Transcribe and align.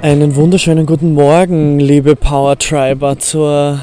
Einen 0.00 0.36
wunderschönen 0.36 0.86
guten 0.86 1.14
Morgen, 1.14 1.80
liebe 1.80 2.14
Power 2.14 2.56
Triber, 2.56 3.18
zur 3.18 3.80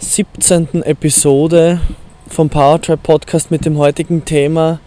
17. 0.00 0.82
Episode 0.82 1.80
vom 2.26 2.50
Power 2.50 2.82
Tribe 2.82 2.98
Podcast 3.00 3.52
mit 3.52 3.64
dem 3.64 3.78
heutigen 3.78 4.24
Thema 4.24 4.80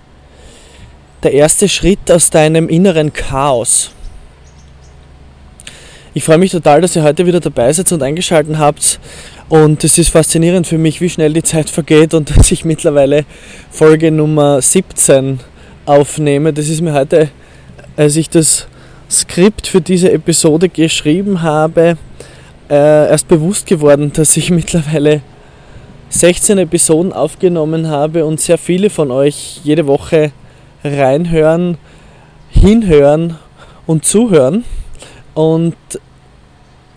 Der 1.24 1.32
erste 1.32 1.70
Schritt 1.70 2.12
aus 2.12 2.30
deinem 2.30 2.68
inneren 2.68 3.14
Chaos. 3.14 3.92
Ich 6.14 6.26
freue 6.26 6.40
mich 6.40 6.52
total, 6.52 6.82
dass 6.82 6.98
ihr 6.98 7.04
heute 7.04 7.26
wieder 7.26 7.40
dabei 7.40 7.72
seid 7.72 7.90
und 7.94 8.04
eingeschaltet 8.04 8.58
habt. 8.58 9.00
Und 9.48 9.82
es 9.86 9.98
ist 9.98 10.10
faszinierend 10.10 10.68
für 10.68 10.78
mich, 10.78 11.00
wie 11.00 11.10
schnell 11.10 11.32
die 11.32 11.44
Zeit 11.44 11.70
vergeht 11.70 12.14
und 12.14 12.30
dass 12.38 12.52
ich 12.52 12.66
mittlerweile 12.66 13.24
Folge 13.72 14.12
Nummer 14.12 14.62
17 14.62 15.40
aufnehme. 15.86 16.52
Das 16.52 16.68
ist 16.68 16.82
mir 16.82 16.92
heute, 16.92 17.30
als 17.96 18.18
ich 18.18 18.30
das 18.30 18.68
Skript 19.10 19.68
für 19.68 19.82
diese 19.82 20.12
Episode 20.12 20.70
geschrieben 20.70 21.42
habe, 21.42 21.98
äh, 22.70 23.10
erst 23.10 23.28
bewusst 23.28 23.68
geworden, 23.68 24.12
dass 24.14 24.36
ich 24.38 24.50
mittlerweile 24.52 25.22
16 26.10 26.58
Episoden 26.58 27.14
aufgenommen 27.14 27.88
habe 27.88 28.26
und 28.26 28.40
sehr 28.40 28.58
viele 28.58 28.90
von 28.90 29.12
euch 29.12 29.60
jede 29.64 29.86
Woche 29.88 30.32
reinhören, 30.84 31.78
hinhören 32.50 33.38
und 33.86 34.06
zuhören. 34.06 34.64
Und 35.34 35.76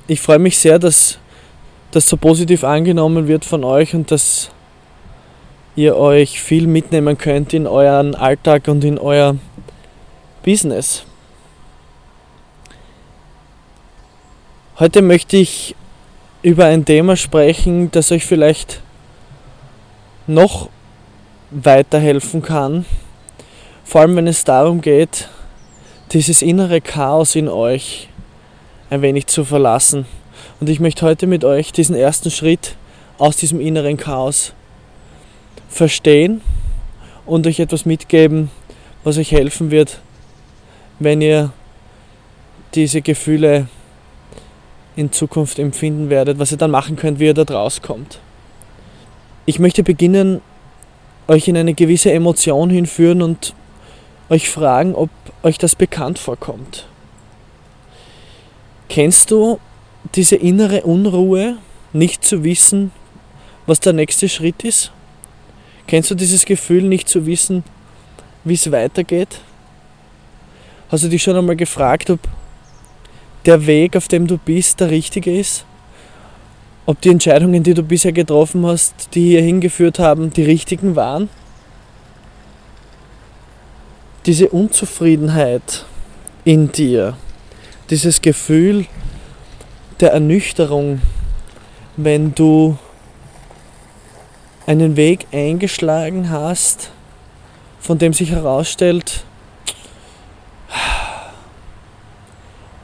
ich 0.07 0.21
freue 0.21 0.39
mich 0.39 0.59
sehr, 0.59 0.79
dass 0.79 1.19
das 1.91 2.09
so 2.09 2.17
positiv 2.17 2.65
angenommen 2.65 3.29
wird 3.29 3.45
von 3.45 3.65
euch 3.65 3.95
und 3.95 4.11
dass 4.11 4.51
ihr 5.75 5.97
euch 5.97 6.41
viel 6.41 6.67
mitnehmen 6.67 7.17
könnt 7.19 7.55
in 7.55 7.67
euren 7.67 8.15
Alltag 8.15 8.69
und 8.69 8.85
in 8.85 8.99
euer 8.99 9.37
Business. 10.45 11.08
Heute 14.81 15.03
möchte 15.03 15.37
ich 15.37 15.75
über 16.41 16.67
ein 16.67 16.85
Thema 16.85 17.17
sprechen, 17.17 17.91
das 17.91 18.13
euch 18.13 18.25
vielleicht 18.25 18.81
noch 20.29 20.69
weiterhelfen 21.51 22.43
kann. 22.43 22.85
Vor 23.83 24.03
allem 24.03 24.15
wenn 24.15 24.29
es 24.29 24.45
darum 24.45 24.81
geht, 24.81 25.29
dieses 26.13 26.43
innere 26.43 26.81
Chaos 26.81 27.35
in 27.35 27.49
euch 27.49 28.09
ein 28.89 29.03
wenig 29.03 29.27
zu 29.27 29.45
verlassen. 29.45 30.07
Und 30.61 30.69
ich 30.69 30.79
möchte 30.79 31.05
heute 31.05 31.27
mit 31.27 31.45
euch 31.45 31.73
diesen 31.73 31.97
ersten 31.97 32.31
Schritt 32.31 32.77
aus 33.19 33.37
diesem 33.37 33.61
inneren 33.61 33.97
Chaos 33.97 34.53
verstehen 35.69 36.41
und 37.27 37.49
euch 37.49 37.59
etwas 37.59 37.85
mitgeben, 37.85 38.49
was 39.03 39.19
euch 39.19 39.33
helfen 39.33 39.73
wird, 39.73 39.99
wenn 41.01 41.21
ihr 41.21 41.53
diese 42.77 43.03
Gefühle 43.03 43.67
in 44.99 45.13
Zukunft 45.13 45.61
empfinden 45.61 46.11
werdet, 46.11 46.41
was 46.41 46.51
ihr 46.51 46.59
dann 46.59 46.73
machen 46.73 46.97
könnt, 46.97 47.21
wie 47.21 47.27
ihr 47.27 47.35
dort 47.35 47.53
rauskommt. 47.53 48.19
Ich 49.47 49.61
möchte 49.61 49.85
beginnen, 49.85 50.41
euch 51.29 51.47
in 51.47 51.57
eine 51.57 51.75
gewisse 51.75 52.11
Emotion 52.11 52.69
hinführen 52.69 53.23
und 53.23 53.55
euch 54.29 54.49
fragen, 54.49 54.97
ob 54.97 55.11
euch 55.45 55.57
das 55.57 55.77
bekannt 55.77 56.19
vorkommt. 56.19 56.87
Kennst 58.89 59.31
du 59.31 59.61
diese 60.17 60.35
innere 60.35 60.83
Unruhe, 60.83 61.59
nicht 61.93 62.25
zu 62.25 62.43
wissen, 62.43 62.91
was 63.67 63.79
der 63.79 63.93
nächste 63.93 64.29
Schritt 64.29 64.65
ist? 64.65 64.91
Kennst 65.87 66.11
du 66.11 66.17
dieses 66.17 66.45
Gefühl, 66.45 66.83
nicht 66.83 67.09
zu 67.09 67.25
wissen, 67.25 67.63
wie 68.43 68.55
es 68.55 68.73
weitergeht? 68.73 69.41
Hast 70.91 71.05
du 71.05 71.09
dich 71.09 71.23
schon 71.23 71.37
einmal 71.37 71.57
gefragt, 71.57 72.11
ob 72.11 72.21
der 73.47 73.67
Weg, 73.67 73.97
auf 73.97 74.09
dem 74.09 74.27
du 74.27 74.39
bist, 74.39 74.81
der 74.81 74.91
richtige 74.91 75.39
ist? 75.39 75.65
Ob 76.87 77.01
die 77.01 77.11
Entscheidungen, 77.11 77.63
die 77.63 77.75
du 77.75 77.83
bisher 77.83 78.13
getroffen 78.13 78.67
hast, 78.67 79.15
die 79.15 79.29
hier 79.29 79.43
hingeführt 79.43 79.99
haben, 79.99 80.33
die 80.33 80.43
richtigen 80.43 80.97
waren? 80.97 81.29
Diese 84.27 84.49
Unzufriedenheit 84.49 85.85
in 86.45 86.73
dir, 86.73 87.17
dieses 87.91 88.21
Gefühl 88.21 88.87
der 90.01 90.13
Ernüchterung, 90.13 91.01
wenn 91.97 92.35
du 92.35 92.79
einen 94.67 94.97
Weg 94.97 95.27
eingeschlagen 95.33 96.31
hast, 96.31 96.91
von 97.81 97.99
dem 97.99 98.13
sich 98.13 98.31
herausstellt, 98.31 99.25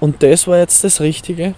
Und 0.05 0.23
das 0.23 0.47
war 0.47 0.59
jetzt 0.59 0.85
das 0.85 1.01
Richtige. 1.01 1.55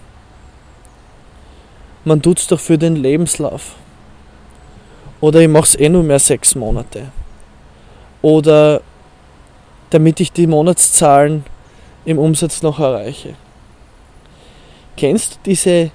Man 2.05 2.23
tut 2.23 2.39
es 2.39 2.47
doch 2.47 2.61
für 2.61 2.79
den 2.79 2.95
Lebenslauf. 2.95 3.75
Oder 5.21 5.41
ich 5.41 5.49
mache 5.49 5.65
es 5.65 5.75
eh 5.75 5.89
nur 5.89 6.05
mehr 6.05 6.21
sechs 6.21 6.55
Monate. 6.55 7.11
Oder 8.23 8.83
damit 9.91 10.21
ich 10.21 10.31
die 10.31 10.47
Monatszahlen 10.47 11.45
im 12.05 12.21
Umsatz 12.21 12.63
noch 12.63 12.79
erreiche. 12.79 13.35
Kennst 14.97 15.35
du 15.35 15.39
diese 15.47 15.91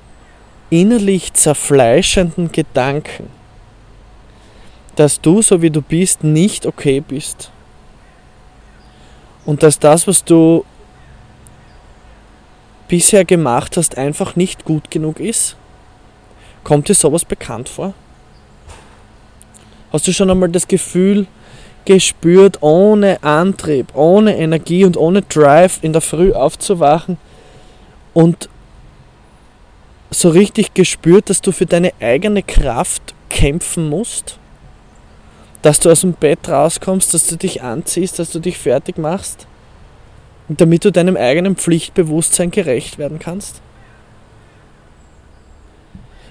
innerlich 0.69 1.31
zerfleischenden 1.31 2.51
Gedanken, 2.51 3.29
dass 4.97 5.21
du, 5.21 5.41
so 5.41 5.61
wie 5.61 5.69
du 5.69 5.81
bist, 5.81 6.25
nicht 6.25 6.65
okay 6.65 6.99
bist? 6.99 7.49
Und 9.45 9.63
dass 9.63 9.79
das, 9.79 10.05
was 10.05 10.25
du 10.25 10.65
bisher 12.91 13.23
gemacht 13.23 13.77
hast, 13.77 13.97
einfach 13.97 14.35
nicht 14.35 14.65
gut 14.65 14.91
genug 14.91 15.21
ist? 15.21 15.55
Kommt 16.65 16.89
dir 16.89 16.93
sowas 16.93 17.23
bekannt 17.23 17.69
vor? 17.69 17.93
Hast 19.93 20.09
du 20.09 20.11
schon 20.11 20.29
einmal 20.29 20.49
das 20.49 20.67
Gefühl 20.67 21.25
gespürt, 21.85 22.61
ohne 22.61 23.23
Antrieb, 23.23 23.95
ohne 23.95 24.37
Energie 24.37 24.83
und 24.83 24.97
ohne 24.97 25.21
Drive 25.21 25.79
in 25.81 25.93
der 25.93 26.01
Früh 26.01 26.33
aufzuwachen 26.33 27.17
und 28.13 28.49
so 30.09 30.27
richtig 30.27 30.73
gespürt, 30.73 31.29
dass 31.29 31.39
du 31.39 31.53
für 31.53 31.65
deine 31.65 31.93
eigene 32.01 32.43
Kraft 32.43 33.15
kämpfen 33.29 33.87
musst? 33.87 34.37
Dass 35.61 35.79
du 35.79 35.89
aus 35.89 36.01
dem 36.01 36.11
Bett 36.11 36.49
rauskommst, 36.49 37.13
dass 37.13 37.25
du 37.27 37.37
dich 37.37 37.61
anziehst, 37.61 38.19
dass 38.19 38.31
du 38.31 38.39
dich 38.39 38.57
fertig 38.57 38.97
machst? 38.97 39.47
Damit 40.59 40.85
du 40.85 40.91
deinem 40.91 41.15
eigenen 41.15 41.55
Pflichtbewusstsein 41.55 42.51
gerecht 42.51 42.97
werden 42.97 43.19
kannst? 43.19 43.61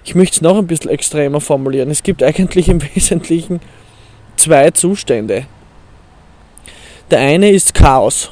Ich 0.04 0.14
möchte 0.14 0.36
es 0.36 0.42
noch 0.42 0.56
ein 0.56 0.66
bisschen 0.66 0.90
extremer 0.90 1.40
formulieren. 1.40 1.90
Es 1.90 2.02
gibt 2.02 2.22
eigentlich 2.22 2.68
im 2.68 2.82
Wesentlichen 2.94 3.60
zwei 4.36 4.70
Zustände. 4.70 5.46
Der 7.10 7.20
eine 7.20 7.50
ist 7.50 7.74
Chaos 7.74 8.30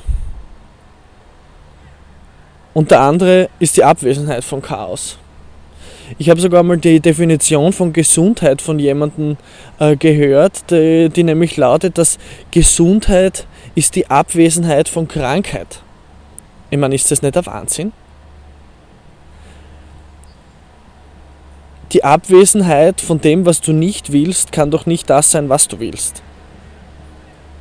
und 2.75 2.91
der 2.91 3.01
andere 3.01 3.49
ist 3.59 3.77
die 3.77 3.85
Abwesenheit 3.85 4.45
von 4.45 4.63
Chaos. 4.63 5.19
Ich 6.17 6.31
habe 6.31 6.41
sogar 6.41 6.63
mal 6.63 6.79
die 6.79 7.01
Definition 7.01 7.73
von 7.73 7.93
Gesundheit 7.93 8.63
von 8.63 8.79
jemandem 8.79 9.37
äh, 9.79 9.97
gehört, 9.97 10.71
die, 10.71 11.11
die 11.11 11.25
nämlich 11.25 11.57
lautet, 11.57 11.99
dass 11.99 12.19
Gesundheit 12.51 13.47
ist 13.79 13.95
die 13.95 14.11
Abwesenheit 14.11 14.89
von 14.89 15.07
Krankheit. 15.07 15.83
Ich 16.69 16.79
meine, 16.79 16.97
ist 16.97 17.13
das 17.13 17.23
nicht 17.23 17.37
ein 17.37 17.47
Wahnsinn? 17.47 17.93
Die 21.93 22.03
Abwesenheit 22.03 23.01
von 23.01 23.21
dem, 23.21 23.47
was 23.47 23.61
du 23.61 23.73
nicht 23.73 24.13
willst, 24.13 24.51
kann 24.51 24.73
doch 24.73 24.85
nicht 24.85 25.09
das 25.09 25.31
sein, 25.31 25.49
was 25.49 25.69
du 25.69 25.79
willst. 25.79 26.23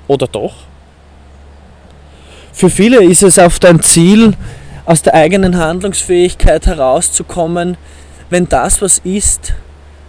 Oder 0.07 0.27
doch? 0.27 0.55
Für 2.51 2.71
viele 2.71 3.03
ist 3.03 3.21
es 3.21 3.37
oft 3.37 3.63
ein 3.63 3.83
Ziel, 3.83 4.35
aus 4.85 5.03
der 5.03 5.13
eigenen 5.13 5.57
Handlungsfähigkeit 5.57 6.65
herauszukommen, 6.65 7.77
wenn 8.31 8.49
das, 8.49 8.81
was 8.81 8.97
ist, 8.99 9.53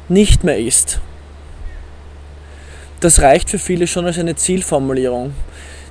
nicht 0.09 0.43
mehr 0.43 0.59
ist. 0.59 1.01
Das 3.01 3.21
reicht 3.21 3.51
für 3.51 3.59
viele 3.59 3.87
schon 3.87 4.07
als 4.07 4.19
eine 4.19 4.37
Zielformulierung. 4.37 5.35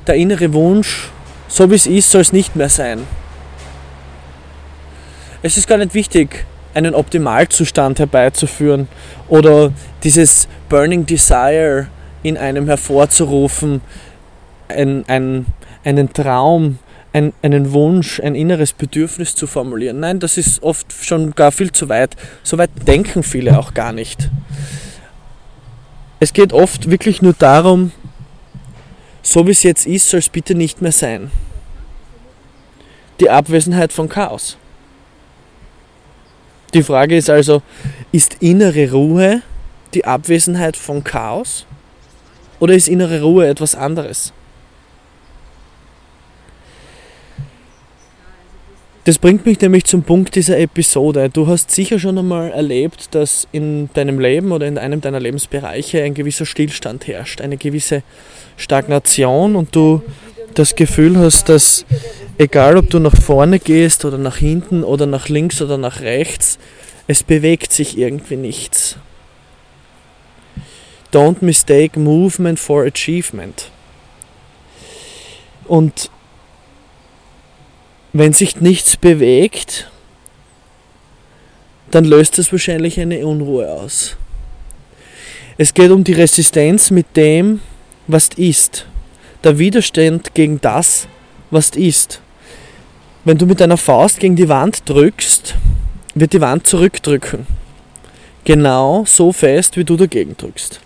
Der 0.08 0.16
innere 0.16 0.54
Wunsch, 0.54 1.10
so 1.50 1.70
wie 1.70 1.76
es 1.76 1.86
ist, 1.86 2.10
soll 2.12 2.22
es 2.22 2.34
nicht 2.34 2.56
mehr 2.56 2.70
sein. 2.70 3.00
Es 5.42 5.58
ist 5.58 5.68
gar 5.68 5.78
nicht 5.78 5.94
wichtig, 5.94 6.46
einen 6.74 6.96
Optimalzustand 6.96 8.00
herbeizuführen 8.00 8.88
oder 9.28 9.72
dieses 10.04 10.48
Burning 10.70 11.06
Desire 11.06 11.88
in 12.24 12.38
einem 12.38 12.68
hervorzurufen, 12.68 13.82
ein, 14.70 15.04
ein, 15.08 15.46
einen 15.84 16.12
Traum, 16.14 16.80
ein, 17.14 17.34
einen 17.42 17.72
Wunsch, 17.74 18.20
ein 18.20 18.36
inneres 18.36 18.74
Bedürfnis 18.74 19.36
zu 19.36 19.48
formulieren. 19.48 20.00
Nein, 20.00 20.20
das 20.20 20.38
ist 20.38 20.64
oft 20.64 20.94
schon 21.04 21.32
gar 21.32 21.52
viel 21.52 21.72
zu 21.72 21.90
weit. 21.90 22.16
So 22.44 22.58
weit 22.58 22.70
denken 22.88 23.24
viele 23.24 23.58
auch 23.60 23.74
gar 23.74 23.92
nicht. 23.92 24.30
Es 26.20 26.34
geht 26.34 26.54
oft 26.54 26.90
wirklich 26.90 27.22
nur 27.22 27.34
darum, 27.34 27.92
so 29.28 29.46
wie 29.46 29.52
es 29.52 29.64
jetzt 29.64 29.86
ist, 29.86 30.10
soll 30.10 30.20
es 30.20 30.30
bitte 30.30 30.56
nicht 30.56 30.82
mehr 30.82 30.94
sein. 30.94 31.32
Die 33.20 33.30
Abwesenheit 33.30 33.92
von 33.92 34.08
Chaos. 34.08 34.56
Die 36.74 36.82
Frage 36.82 37.18
ist 37.18 37.30
also, 37.30 37.62
ist 38.14 38.38
innere 38.40 38.92
Ruhe 38.92 39.42
die 39.94 40.06
Abwesenheit 40.06 40.78
von 40.78 41.04
Chaos 41.04 41.66
oder 42.60 42.74
ist 42.74 42.88
innere 42.88 43.22
Ruhe 43.22 43.48
etwas 43.48 43.76
anderes? 43.76 44.32
Das 49.04 49.20
bringt 49.20 49.46
mich 49.46 49.60
nämlich 49.60 49.86
zum 49.86 50.04
Punkt 50.04 50.36
dieser 50.36 50.58
Episode. 50.58 51.30
Du 51.30 51.48
hast 51.48 51.72
sicher 51.72 52.00
schon 52.00 52.18
einmal 52.18 52.52
erlebt, 52.52 53.14
dass 53.16 53.48
in 53.52 53.90
deinem 53.94 54.20
Leben 54.20 54.54
oder 54.54 54.68
in 54.68 54.78
einem 54.78 55.02
deiner 55.02 55.20
Lebensbereiche 55.20 56.04
ein 56.04 56.14
gewisser 56.14 56.46
Stillstand 56.46 57.08
herrscht, 57.08 57.42
eine 57.42 57.58
gewisse 57.58 58.04
Stagnation 58.58 59.56
und 59.56 59.76
du 59.76 60.02
das 60.54 60.76
Gefühl 60.76 61.18
hast, 61.18 61.50
dass 61.50 61.86
egal 62.38 62.78
ob 62.78 62.90
du 62.90 63.00
nach 63.00 63.16
vorne 63.16 63.60
gehst 63.60 64.04
oder 64.06 64.18
nach 64.18 64.38
hinten 64.38 64.84
oder 64.84 65.06
nach 65.06 65.30
links 65.30 65.62
oder 65.62 65.78
nach 65.78 66.02
rechts, 66.02 66.58
es 67.08 67.24
bewegt 67.24 67.72
sich 67.72 67.98
irgendwie 67.98 68.36
nichts. 68.36 68.98
Don't 71.14 71.38
mistake 71.42 71.98
movement 72.00 72.60
for 72.60 72.84
achievement. 72.84 73.72
Und 75.66 76.10
wenn 78.14 78.34
sich 78.34 78.60
nichts 78.60 78.98
bewegt, 78.98 79.90
dann 81.92 82.04
löst 82.04 82.38
das 82.38 82.52
wahrscheinlich 82.52 83.00
eine 83.00 83.26
Unruhe 83.26 83.70
aus. 83.72 84.18
Es 85.58 85.74
geht 85.74 85.92
um 85.92 86.04
die 86.04 86.14
Resistenz 86.14 86.92
mit 86.92 87.16
dem, 87.16 87.62
was 88.08 88.30
ist. 88.36 88.86
Der 89.44 89.60
Widerstand 89.60 90.34
gegen 90.34 90.60
das, 90.62 91.08
was 91.52 91.70
ist. 91.72 92.22
Wenn 93.24 93.38
du 93.38 93.46
mit 93.46 93.60
deiner 93.60 93.78
Faust 93.78 94.20
gegen 94.20 94.36
die 94.36 94.50
Wand 94.50 94.88
drückst, 94.90 95.56
wird 96.16 96.34
die 96.34 96.42
Wand 96.42 96.66
zurückdrücken. 96.66 97.46
Genau 98.46 99.04
so 99.06 99.32
fest, 99.34 99.76
wie 99.78 99.84
du 99.84 99.98
dagegen 99.98 100.36
drückst. 100.38 100.80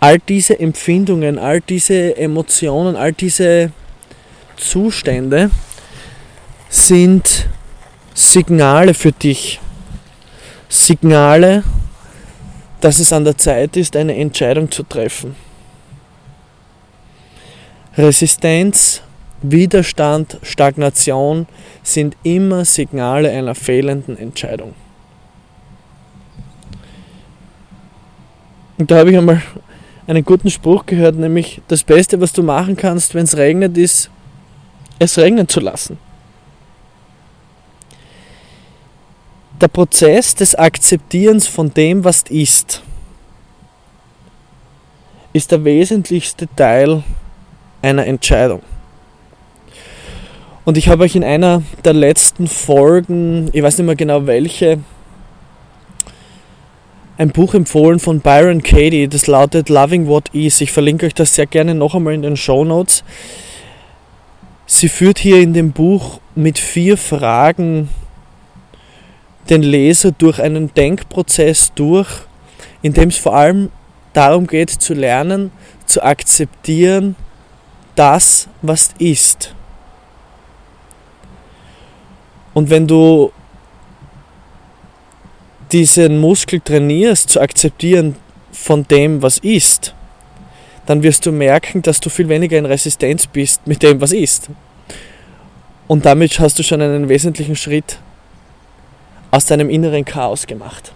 All 0.00 0.18
diese 0.18 0.58
Empfindungen, 0.58 1.38
all 1.38 1.60
diese 1.60 2.16
Emotionen, 2.16 2.96
all 2.96 3.12
diese 3.12 3.72
Zustände 4.56 5.50
sind 6.68 7.48
Signale 8.14 8.94
für 8.94 9.12
dich. 9.12 9.60
Signale, 10.68 11.62
dass 12.80 12.98
es 12.98 13.12
an 13.12 13.24
der 13.24 13.36
Zeit 13.36 13.76
ist, 13.76 13.96
eine 13.96 14.14
Entscheidung 14.16 14.70
zu 14.70 14.82
treffen. 14.82 15.34
Resistenz, 17.96 19.02
Widerstand, 19.42 20.38
Stagnation 20.42 21.46
sind 21.82 22.16
immer 22.22 22.64
Signale 22.64 23.30
einer 23.30 23.54
fehlenden 23.54 24.16
Entscheidung. 24.16 24.74
Und 28.78 28.90
da 28.90 28.98
habe 28.98 29.10
ich 29.10 29.18
einmal 29.18 29.42
einen 30.06 30.24
guten 30.24 30.50
Spruch 30.50 30.86
gehört, 30.86 31.16
nämlich 31.16 31.60
das 31.68 31.82
Beste, 31.82 32.20
was 32.20 32.32
du 32.32 32.42
machen 32.42 32.76
kannst, 32.76 33.14
wenn 33.14 33.24
es 33.24 33.36
regnet, 33.36 33.76
ist 33.76 34.10
es 34.98 35.18
regnen 35.18 35.48
zu 35.48 35.60
lassen. 35.60 35.98
Der 39.60 39.68
Prozess 39.68 40.36
des 40.36 40.54
Akzeptierens 40.54 41.48
von 41.48 41.74
dem, 41.74 42.04
was 42.04 42.22
ist, 42.28 42.82
ist 45.32 45.50
der 45.50 45.64
wesentlichste 45.64 46.48
Teil 46.54 47.02
einer 47.82 48.06
Entscheidung. 48.06 48.62
Und 50.64 50.76
ich 50.76 50.88
habe 50.88 51.02
euch 51.02 51.16
in 51.16 51.24
einer 51.24 51.62
der 51.84 51.92
letzten 51.92 52.46
Folgen, 52.46 53.50
ich 53.52 53.62
weiß 53.62 53.78
nicht 53.78 53.86
mehr 53.86 53.96
genau 53.96 54.26
welche, 54.26 54.78
ein 57.16 57.30
Buch 57.30 57.54
empfohlen 57.54 57.98
von 57.98 58.20
Byron 58.20 58.62
Katie, 58.62 59.08
das 59.08 59.26
lautet 59.26 59.68
Loving 59.70 60.06
What 60.06 60.28
Is. 60.32 60.60
Ich 60.60 60.70
verlinke 60.70 61.06
euch 61.06 61.14
das 61.14 61.34
sehr 61.34 61.46
gerne 61.46 61.74
noch 61.74 61.96
einmal 61.96 62.14
in 62.14 62.22
den 62.22 62.36
Show 62.36 62.64
Notes. 62.64 63.02
Sie 64.66 64.88
führt 64.88 65.18
hier 65.18 65.40
in 65.40 65.52
dem 65.52 65.72
Buch 65.72 66.20
mit 66.36 66.60
vier 66.60 66.96
Fragen 66.96 67.88
den 69.50 69.62
Leser 69.62 70.12
durch 70.12 70.40
einen 70.40 70.72
Denkprozess 70.74 71.72
durch, 71.74 72.08
in 72.82 72.92
dem 72.92 73.08
es 73.08 73.16
vor 73.16 73.34
allem 73.34 73.70
darum 74.12 74.46
geht 74.46 74.70
zu 74.70 74.94
lernen, 74.94 75.50
zu 75.86 76.02
akzeptieren, 76.02 77.16
das, 77.94 78.48
was 78.62 78.90
ist. 78.98 79.54
Und 82.54 82.70
wenn 82.70 82.86
du 82.86 83.32
diesen 85.72 86.18
Muskel 86.18 86.60
trainierst, 86.60 87.30
zu 87.30 87.40
akzeptieren 87.40 88.16
von 88.52 88.86
dem, 88.88 89.22
was 89.22 89.38
ist, 89.38 89.94
dann 90.86 91.02
wirst 91.02 91.26
du 91.26 91.32
merken, 91.32 91.82
dass 91.82 92.00
du 92.00 92.08
viel 92.08 92.28
weniger 92.28 92.58
in 92.58 92.64
Resistenz 92.64 93.26
bist 93.26 93.66
mit 93.66 93.82
dem, 93.82 94.00
was 94.00 94.12
ist. 94.12 94.48
Und 95.86 96.06
damit 96.06 96.38
hast 96.40 96.58
du 96.58 96.62
schon 96.62 96.80
einen 96.80 97.08
wesentlichen 97.08 97.56
Schritt 97.56 97.98
aus 99.30 99.46
deinem 99.46 99.70
inneren 99.70 100.04
Chaos 100.04 100.46
gemacht. 100.46 100.92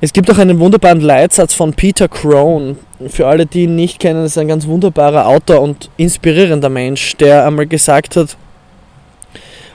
Es 0.00 0.12
gibt 0.12 0.30
auch 0.30 0.38
einen 0.38 0.58
wunderbaren 0.58 1.00
Leitsatz 1.00 1.54
von 1.54 1.72
Peter 1.72 2.06
Crone. 2.06 2.76
Für 3.08 3.28
alle, 3.28 3.46
die 3.46 3.64
ihn 3.64 3.76
nicht 3.76 3.98
kennen, 3.98 4.26
ist 4.26 4.36
ein 4.36 4.48
ganz 4.48 4.66
wunderbarer 4.66 5.26
Autor 5.26 5.62
und 5.62 5.90
inspirierender 5.96 6.68
Mensch, 6.68 7.16
der 7.16 7.46
einmal 7.46 7.66
gesagt 7.66 8.16
hat, 8.16 8.36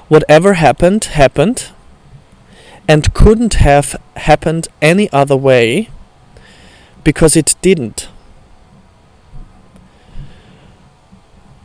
Whatever 0.09 0.59
happened, 0.59 1.17
happened 1.17 1.73
and 2.87 3.13
couldn't 3.13 3.63
have 3.63 3.97
happened 4.15 4.69
any 4.81 5.09
other 5.11 5.41
way 5.41 5.87
because 7.03 7.39
it 7.39 7.55
didn't. 7.63 8.09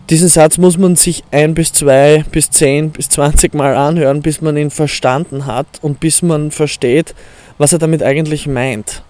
Diesen 0.09 0.29
Satz 0.29 0.57
muss 0.57 0.79
man 0.79 0.95
sich 0.95 1.25
ein 1.33 1.55
bis 1.55 1.73
zwei 1.73 2.25
bis 2.31 2.51
zehn 2.51 2.91
bis 2.91 3.09
zwanzig 3.09 3.55
Mal 3.55 3.75
anhören, 3.75 4.23
bis 4.23 4.41
man 4.41 4.57
ihn 4.57 4.71
verstanden 4.71 5.47
hat 5.47 5.67
und 5.83 5.99
bis 5.99 6.23
man 6.23 6.53
versteht, 6.53 7.15
was 7.59 7.73
er 7.73 7.81
damit 7.81 8.05
eigentlich 8.05 8.47
meint. 8.47 9.03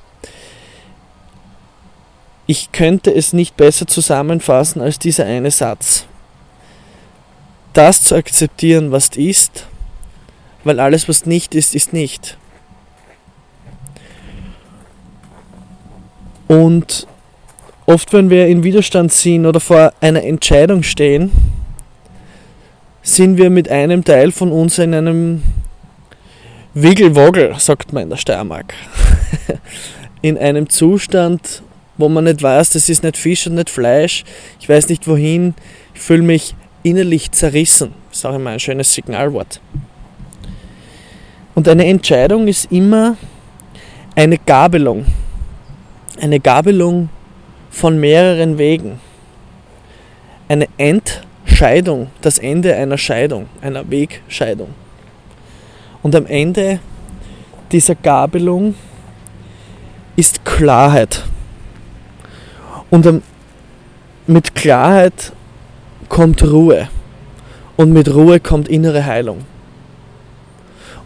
Ich 2.47 2.73
könnte 2.73 3.15
es 3.15 3.35
nicht 3.35 3.57
besser 3.57 3.87
zusammenfassen 3.87 4.81
als 4.81 4.99
dieser 4.99 5.27
eine 5.27 5.51
Satz. 5.51 6.07
Das 7.75 8.03
zu 8.03 8.15
akzeptieren, 8.15 8.91
was 8.91 9.09
ist, 9.17 9.67
weil 10.65 10.81
alles, 10.81 11.11
was 11.11 11.27
nicht 11.27 11.55
ist, 11.55 11.75
ist 11.75 11.93
nicht. 11.93 12.39
Und 16.49 17.07
oft, 17.87 18.13
wenn 18.13 18.31
wir 18.31 18.47
in 18.47 18.63
Widerstand 18.63 19.13
sind 19.13 19.47
oder 19.47 19.61
vor 19.61 19.93
einer 20.01 20.23
Entscheidung 20.23 20.83
stehen, 20.83 21.31
sind 23.03 23.39
wir 23.39 23.51
mit 23.51 23.69
einem 23.69 24.05
Teil 24.05 24.33
von 24.33 24.51
uns 24.51 24.79
in 24.79 24.95
einem 24.95 25.43
Wiggelwoggel, 26.75 27.55
sagt 27.59 27.93
man 27.93 28.05
in 28.05 28.11
der 28.11 28.17
Steiermark. 28.17 28.75
in 30.23 30.37
einem 30.37 30.69
Zustand, 30.69 31.63
wo 31.97 32.09
man 32.09 32.25
nicht 32.25 32.43
weiß, 32.43 32.71
das 32.71 32.89
ist 32.89 33.03
nicht 33.03 33.17
Fisch 33.17 33.47
und 33.47 33.55
nicht 33.55 33.71
Fleisch, 33.71 34.25
ich 34.61 34.69
weiß 34.69 34.89
nicht 34.89 35.07
wohin, 35.07 35.55
ich 35.95 36.01
fühle 36.01 36.23
mich 36.23 36.55
innerlich 36.83 37.31
zerrissen. 37.31 37.93
Das 38.11 38.19
ist 38.19 38.27
auch 38.27 38.35
immer 38.35 38.51
ein 38.51 38.61
schönes 38.61 38.93
Signalwort. 38.93 39.61
Und 41.55 41.69
eine 41.69 41.87
Entscheidung 41.87 42.49
ist 42.49 42.71
immer 42.71 43.17
eine 44.15 44.37
Gabelung 44.39 45.07
eine 46.21 46.41
Gabelung 46.41 47.09
von 47.77 48.01
mehreren 48.01 48.57
Wegen. 48.57 49.01
Eine 50.49 50.67
Entscheidung, 50.79 52.11
das 52.23 52.39
Ende 52.39 52.75
einer 52.75 52.97
Scheidung, 52.97 53.49
einer 53.61 53.91
Wegscheidung. 53.91 54.71
Und 56.03 56.17
am 56.17 56.25
Ende 56.25 56.81
dieser 57.71 57.95
Gabelung 57.95 58.77
ist 60.17 60.43
Klarheit. 60.47 61.25
Und 62.89 63.23
mit 64.27 64.55
Klarheit 64.55 65.33
kommt 66.09 66.43
Ruhe. 66.45 66.89
Und 67.77 67.93
mit 67.93 68.09
Ruhe 68.15 68.41
kommt 68.41 68.69
innere 68.69 69.05
Heilung. 69.05 69.45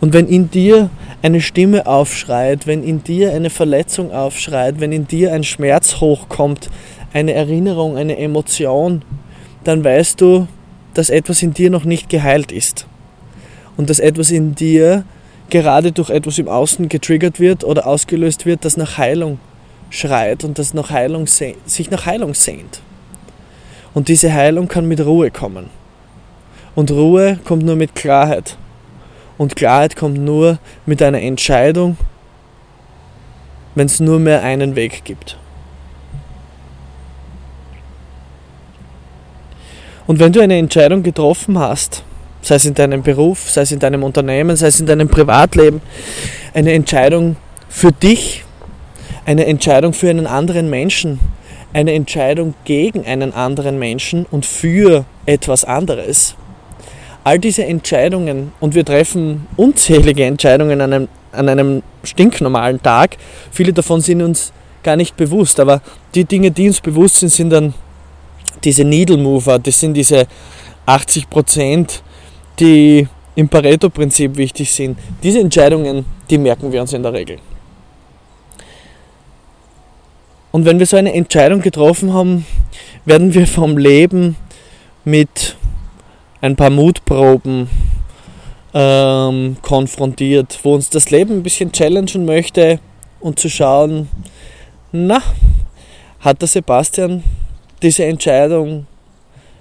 Und 0.00 0.14
wenn 0.14 0.26
in 0.26 0.50
dir 0.50 0.88
eine 1.22 1.40
Stimme 1.40 1.86
aufschreit, 1.86 2.66
wenn 2.66 2.82
in 2.82 3.04
dir 3.04 3.32
eine 3.32 3.50
Verletzung 3.50 4.12
aufschreit, 4.12 4.80
wenn 4.80 4.92
in 4.92 5.06
dir 5.06 5.32
ein 5.32 5.44
Schmerz 5.44 6.00
hochkommt, 6.00 6.70
eine 7.12 7.34
Erinnerung, 7.34 7.96
eine 7.96 8.16
Emotion, 8.16 9.02
dann 9.64 9.84
weißt 9.84 10.20
du, 10.20 10.46
dass 10.94 11.10
etwas 11.10 11.42
in 11.42 11.52
dir 11.52 11.70
noch 11.70 11.84
nicht 11.84 12.08
geheilt 12.08 12.50
ist. 12.50 12.86
Und 13.76 13.90
dass 13.90 13.98
etwas 13.98 14.30
in 14.30 14.54
dir 14.54 15.04
gerade 15.50 15.92
durch 15.92 16.10
etwas 16.10 16.38
im 16.38 16.48
Außen 16.48 16.88
getriggert 16.88 17.40
wird 17.40 17.64
oder 17.64 17.86
ausgelöst 17.86 18.46
wird, 18.46 18.64
das 18.64 18.76
nach 18.76 18.98
Heilung 18.98 19.38
schreit 19.90 20.44
und 20.44 20.58
das 20.58 20.72
nach 20.72 20.90
Heilung 20.90 21.26
sich 21.26 21.90
nach 21.90 22.06
Heilung 22.06 22.34
sehnt. 22.34 22.80
Und 23.92 24.08
diese 24.08 24.32
Heilung 24.32 24.68
kann 24.68 24.86
mit 24.86 25.04
Ruhe 25.04 25.30
kommen. 25.30 25.66
Und 26.76 26.92
Ruhe 26.92 27.40
kommt 27.44 27.64
nur 27.64 27.74
mit 27.74 27.96
Klarheit. 27.96 28.56
Und 29.40 29.56
Klarheit 29.56 29.96
kommt 29.96 30.18
nur 30.18 30.58
mit 30.84 31.02
einer 31.02 31.22
Entscheidung, 31.22 31.96
wenn 33.74 33.86
es 33.86 33.98
nur 33.98 34.18
mehr 34.18 34.42
einen 34.42 34.76
Weg 34.76 35.02
gibt. 35.02 35.38
Und 40.06 40.18
wenn 40.18 40.34
du 40.34 40.42
eine 40.42 40.58
Entscheidung 40.58 41.02
getroffen 41.02 41.58
hast, 41.58 42.04
sei 42.42 42.56
es 42.56 42.66
in 42.66 42.74
deinem 42.74 43.02
Beruf, 43.02 43.48
sei 43.48 43.62
es 43.62 43.72
in 43.72 43.78
deinem 43.78 44.02
Unternehmen, 44.02 44.56
sei 44.56 44.66
es 44.66 44.78
in 44.78 44.84
deinem 44.84 45.08
Privatleben, 45.08 45.80
eine 46.52 46.74
Entscheidung 46.74 47.36
für 47.70 47.92
dich, 47.92 48.44
eine 49.24 49.46
Entscheidung 49.46 49.94
für 49.94 50.10
einen 50.10 50.26
anderen 50.26 50.68
Menschen, 50.68 51.18
eine 51.72 51.94
Entscheidung 51.94 52.52
gegen 52.64 53.06
einen 53.06 53.32
anderen 53.32 53.78
Menschen 53.78 54.26
und 54.30 54.44
für 54.44 55.06
etwas 55.24 55.64
anderes. 55.64 56.36
All 57.22 57.38
diese 57.38 57.64
Entscheidungen, 57.64 58.52
und 58.60 58.74
wir 58.74 58.84
treffen 58.84 59.46
unzählige 59.56 60.24
Entscheidungen 60.24 60.80
an 60.80 60.92
einem, 60.92 61.08
an 61.32 61.48
einem 61.48 61.82
stinknormalen 62.02 62.82
Tag, 62.82 63.16
viele 63.50 63.72
davon 63.72 64.00
sind 64.00 64.22
uns 64.22 64.52
gar 64.82 64.96
nicht 64.96 65.16
bewusst, 65.16 65.60
aber 65.60 65.82
die 66.14 66.24
Dinge, 66.24 66.50
die 66.50 66.68
uns 66.68 66.80
bewusst 66.80 67.16
sind, 67.16 67.28
sind 67.28 67.50
dann 67.50 67.74
diese 68.64 68.84
Needle 68.84 69.18
Mover, 69.18 69.58
das 69.58 69.80
sind 69.80 69.94
diese 69.94 70.26
80 70.86 71.28
Prozent, 71.28 72.02
die 72.58 73.06
im 73.34 73.48
Pareto-Prinzip 73.48 74.36
wichtig 74.36 74.70
sind. 74.70 74.98
Diese 75.22 75.40
Entscheidungen, 75.40 76.04
die 76.28 76.38
merken 76.38 76.72
wir 76.72 76.80
uns 76.80 76.92
in 76.92 77.02
der 77.02 77.12
Regel. 77.12 77.38
Und 80.52 80.64
wenn 80.64 80.78
wir 80.78 80.86
so 80.86 80.96
eine 80.96 81.12
Entscheidung 81.14 81.60
getroffen 81.60 82.12
haben, 82.12 82.44
werden 83.04 83.32
wir 83.32 83.46
vom 83.46 83.78
Leben 83.78 84.36
mit 85.04 85.56
ein 86.40 86.56
paar 86.56 86.70
Mutproben 86.70 87.68
ähm, 88.72 89.56
konfrontiert, 89.62 90.58
wo 90.62 90.74
uns 90.74 90.90
das 90.90 91.10
Leben 91.10 91.38
ein 91.38 91.42
bisschen 91.42 91.72
challengen 91.72 92.24
möchte 92.24 92.78
und 93.20 93.38
zu 93.38 93.48
schauen, 93.48 94.08
na, 94.92 95.22
hat 96.20 96.40
der 96.40 96.48
Sebastian 96.48 97.22
diese 97.82 98.04
Entscheidung 98.04 98.86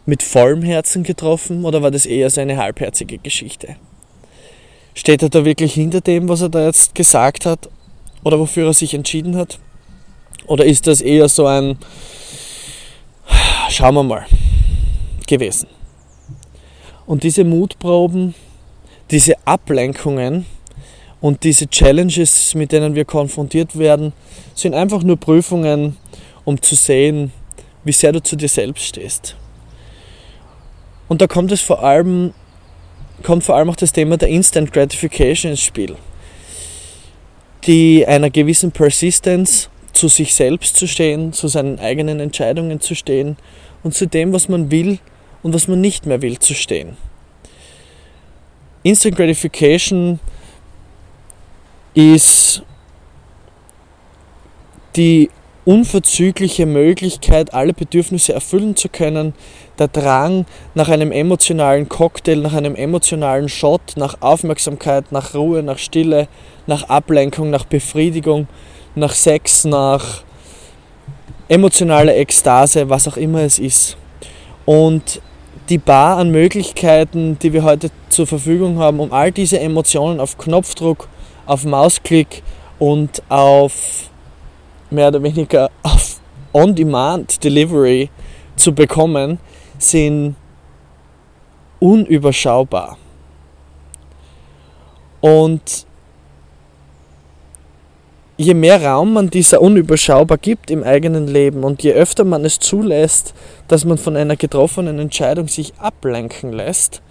mit 0.06 0.24
vollem 0.24 0.62
Herzen 0.62 1.04
getroffen 1.04 1.66
oder 1.66 1.82
war 1.82 1.92
das 1.92 2.06
eher 2.06 2.30
so 2.30 2.42
eine 2.42 2.58
halbherzige 2.58 3.18
Geschichte? 3.18 3.76
Steht 4.94 5.22
er 5.24 5.30
da 5.30 5.46
wirklich 5.46 5.74
hinter 5.74 6.02
dem, 6.02 6.28
was 6.28 6.42
er 6.42 6.50
da 6.50 6.66
jetzt 6.66 6.96
gesagt 6.96 7.46
hat 7.46 7.70
oder 8.24 8.40
wofür 8.40 8.68
er 8.68 8.74
sich 8.74 8.94
entschieden 8.94 9.38
hat? 9.38 9.60
Oder 10.48 10.66
ist 10.66 10.88
das 10.88 11.02
eher 11.02 11.30
so 11.30 11.46
ein 11.46 11.78
Schauen 13.70 13.94
wir 13.94 14.04
mal 14.04 14.26
gewesen? 15.28 15.68
Und 17.10 17.24
diese 17.24 17.44
Mutproben, 17.44 18.36
diese 19.10 19.34
Ablenkungen 19.44 20.46
und 21.20 21.44
diese 21.44 21.68
Challenges, 21.68 22.54
mit 22.54 22.72
denen 22.72 22.94
wir 22.94 23.04
konfrontiert 23.04 23.80
werden, 23.80 24.13
sind 24.54 24.75
einfach 24.75 25.01
nur 25.01 25.18
Prüfungen, 25.18 25.98
um 26.46 26.62
zu 26.62 26.75
sehen, 26.75 27.32
wie 27.84 27.94
sehr 27.94 28.12
du 28.12 28.22
zu 28.22 28.36
dir 28.36 28.48
selbst 28.48 28.84
stehst. 28.84 29.36
Und 31.08 31.20
da 31.20 31.25
kommt 31.25 31.51
es 31.51 31.62
vor 31.62 31.84
allem, 31.84 32.36
kommt 33.24 33.44
vor 33.44 33.56
allem 33.56 33.72
auch 33.72 33.75
das 33.75 33.92
Thema 33.92 34.16
der 34.18 34.28
Instant 34.30 34.72
Gratification 34.72 35.54
ins 35.54 35.62
Spiel. 35.62 35.96
Die 37.66 38.06
einer 38.06 38.30
gewissen 38.30 38.72
Persistence 38.72 39.72
zu 39.94 40.10
sich 40.10 40.36
selbst 40.36 40.78
zu 40.78 40.88
stehen, 40.88 41.34
zu 41.34 41.48
seinen 41.48 41.80
eigenen 41.80 42.20
Entscheidungen 42.20 42.80
zu 42.82 42.94
stehen 42.94 43.36
und 43.82 43.96
zu 43.96 44.06
dem, 44.06 44.32
was 44.32 44.48
man 44.48 44.70
will 44.70 45.00
und 45.43 45.53
was 45.53 45.67
man 45.67 45.81
nicht 45.81 46.05
mehr 46.05 46.22
will, 46.22 46.39
zu 46.39 46.53
stehen. 46.53 46.98
Instant 48.84 49.15
Gratification 49.15 50.19
ist 51.93 52.63
die 54.96 55.29
unverzügliche 55.65 56.65
Möglichkeit, 56.65 57.53
alle 57.53 57.74
Bedürfnisse 57.74 58.34
erfüllen 58.34 58.75
zu 58.75 58.89
können, 58.89 59.34
der 59.77 59.88
Drang 59.88 60.46
nach 60.74 60.89
einem 60.89 61.12
emotionalen 61.12 61.88
Cocktail, 61.88 62.38
nach 62.38 62.53
einem 62.53 62.75
emotionalen 62.75 63.50
Shot, 63.50 63.93
nach 63.96 64.22
Aufmerksamkeit, 64.22 65.12
nach 65.12 65.36
Ruhe, 65.36 65.62
nach 65.62 65.77
Stille, 65.77 66.27
nach 66.65 66.84
Ablenkung, 66.89 67.50
nach 67.50 67.65
Befriedigung, 67.65 68.48
nach 68.96 69.13
Sex, 69.13 69.65
nach 69.65 70.24
emotionaler 71.50 72.15
Ekstase, 72.15 72.89
was 72.89 73.08
auch 73.08 73.17
immer 73.17 73.41
es 73.41 73.60
ist. 73.60 73.98
Und 74.65 75.22
die 75.70 75.78
Bar 75.78 76.18
an 76.18 76.32
Möglichkeiten, 76.32 77.38
die 77.40 77.54
wir 77.54 77.64
heute 77.64 77.92
zur 78.10 78.26
Verfügung 78.26 78.80
haben, 78.80 79.00
um 79.00 79.14
all 79.14 79.32
diese 79.32 79.60
Emotionen 79.60 80.20
auf 80.20 80.38
Knopfdruck, 80.38 81.08
auf 81.46 81.64
Mausklick 81.64 82.42
und 82.80 83.22
auf 83.30 84.10
mehr 84.90 85.10
oder 85.10 85.22
weniger 85.22 85.70
auf 85.84 86.20
On-Demand-Delivery 86.54 88.10
zu 88.56 88.74
bekommen, 88.74 89.40
sind 89.78 90.36
unüberschaubar. 91.80 92.98
Und 95.22 95.86
je 98.39 98.53
mehr 98.53 98.81
Raum 98.81 99.12
man 99.12 99.29
dieser 99.29 99.62
unüberschaubar 99.62 100.38
gibt 100.38 100.72
im 100.72 100.81
eigenen 100.81 101.27
Leben 101.27 101.65
und 101.65 101.84
je 101.84 101.91
öfter 101.91 102.24
man 102.24 102.46
es 102.46 102.58
zulässt, 102.60 103.34
dass 103.67 103.84
man 103.84 103.98
von 103.98 104.15
einer 104.15 104.38
getroffenen 104.38 104.98
Entscheidung 104.98 105.50
sich 105.50 105.74
ablenken 105.77 106.53
lässt, 106.53 107.01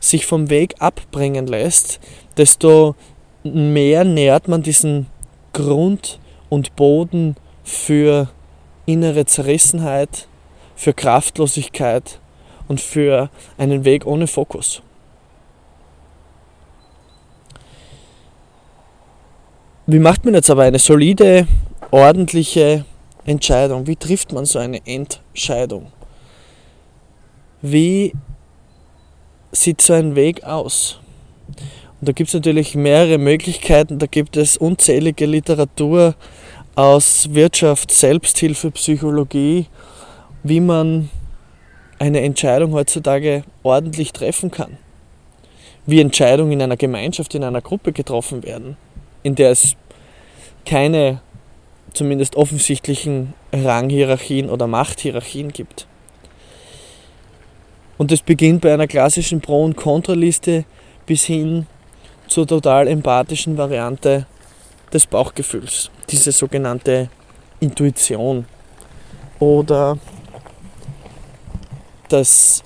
sich 0.00 0.26
vom 0.26 0.50
Weg 0.50 0.74
abbringen 0.78 1.46
lässt, 1.46 1.98
desto 2.36 2.94
mehr 3.42 4.04
nährt 4.04 4.48
man 4.48 4.62
diesen 4.62 5.06
Grund 5.54 6.20
und 6.50 6.76
Boden 6.76 7.36
für 7.64 8.28
innere 8.84 9.24
Zerrissenheit, 9.24 10.28
für 10.74 10.92
Kraftlosigkeit 10.92 12.20
und 12.68 12.82
für 12.82 13.30
einen 13.56 13.86
Weg 13.86 14.04
ohne 14.04 14.26
Fokus. 14.26 14.82
Wie 19.88 20.00
macht 20.00 20.24
man 20.24 20.34
jetzt 20.34 20.50
aber 20.50 20.64
eine 20.64 20.80
solide, 20.80 21.46
ordentliche 21.92 22.84
Entscheidung? 23.24 23.86
Wie 23.86 23.94
trifft 23.94 24.32
man 24.32 24.44
so 24.44 24.58
eine 24.58 24.84
Entscheidung? 24.84 25.92
Wie 27.62 28.12
sieht 29.52 29.80
so 29.80 29.92
ein 29.92 30.16
Weg 30.16 30.42
aus? 30.42 30.98
Und 32.00 32.08
da 32.08 32.10
gibt 32.10 32.26
es 32.26 32.34
natürlich 32.34 32.74
mehrere 32.74 33.18
Möglichkeiten, 33.18 34.00
da 34.00 34.06
gibt 34.06 34.36
es 34.36 34.56
unzählige 34.56 35.24
Literatur 35.24 36.16
aus 36.74 37.32
Wirtschaft, 37.32 37.92
Selbsthilfe, 37.92 38.72
Psychologie, 38.72 39.66
wie 40.42 40.58
man 40.58 41.10
eine 42.00 42.22
Entscheidung 42.22 42.72
heutzutage 42.72 43.44
ordentlich 43.62 44.12
treffen 44.12 44.50
kann. 44.50 44.78
Wie 45.86 46.00
Entscheidungen 46.00 46.50
in 46.50 46.62
einer 46.62 46.76
Gemeinschaft, 46.76 47.36
in 47.36 47.44
einer 47.44 47.60
Gruppe 47.60 47.92
getroffen 47.92 48.42
werden, 48.42 48.76
in 49.26 49.34
der 49.34 49.50
es 49.50 49.74
keine 50.64 51.20
zumindest 51.92 52.36
offensichtlichen 52.36 53.34
Ranghierarchien 53.52 54.48
oder 54.48 54.68
Machthierarchien 54.68 55.52
gibt. 55.52 55.88
Und 57.98 58.12
es 58.12 58.22
beginnt 58.22 58.60
bei 58.60 58.72
einer 58.72 58.86
klassischen 58.86 59.40
Pro- 59.40 59.64
und 59.64 59.76
Kontraliste 59.76 60.64
bis 61.06 61.24
hin 61.24 61.66
zur 62.28 62.46
total 62.46 62.86
empathischen 62.86 63.58
Variante 63.58 64.28
des 64.92 65.08
Bauchgefühls, 65.08 65.90
diese 66.08 66.30
sogenannte 66.30 67.08
Intuition 67.58 68.44
oder 69.40 69.98
das 72.08 72.62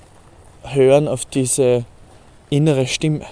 Hören 0.61 1.07
auf 1.07 1.25
diese 1.25 1.85
innere 2.51 2.85
Stimme. 2.85 3.25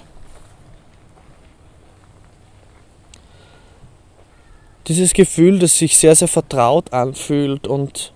Dieses 4.90 5.12
Gefühl, 5.12 5.60
das 5.60 5.78
sich 5.78 5.96
sehr, 5.96 6.16
sehr 6.16 6.26
vertraut 6.26 6.92
anfühlt 6.92 7.68
und 7.68 8.12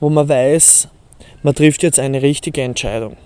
wo 0.00 0.08
man 0.08 0.26
weiß, 0.26 0.88
man 1.42 1.54
trifft 1.54 1.82
jetzt 1.82 1.98
eine 1.98 2.22
richtige 2.22 2.62
Entscheidung. 2.62 3.18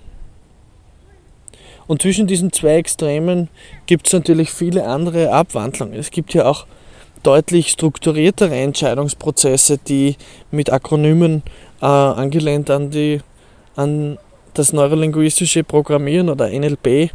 Und 1.86 2.02
zwischen 2.02 2.26
diesen 2.26 2.52
zwei 2.52 2.78
Extremen 2.78 3.48
gibt 3.86 4.08
es 4.08 4.12
natürlich 4.12 4.50
viele 4.50 4.88
andere 4.88 5.30
Abwandlungen. 5.30 5.94
Es 5.94 6.10
gibt 6.10 6.34
ja 6.34 6.46
auch 6.46 6.66
deutlich 7.22 7.68
strukturiertere 7.68 8.56
Entscheidungsprozesse, 8.56 9.78
die 9.78 10.16
mit 10.50 10.72
Akronymen 10.72 11.44
äh, 11.80 11.86
angelehnt 11.86 12.70
an, 12.70 12.90
die, 12.90 13.20
an 13.76 14.18
das 14.52 14.72
neurolinguistische 14.72 15.62
Programmieren 15.62 16.28
oder 16.28 16.48
NLP 16.50 17.12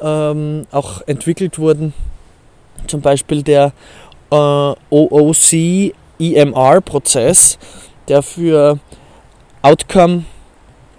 ähm, 0.00 0.68
auch 0.70 1.02
entwickelt 1.08 1.58
wurden. 1.58 1.94
Zum 2.86 3.00
Beispiel 3.00 3.42
der 3.42 3.72
äh, 4.32 4.74
OOC-EMR-Prozess, 4.90 7.58
der 8.08 8.22
für 8.22 8.78
Outcome, 9.60 10.24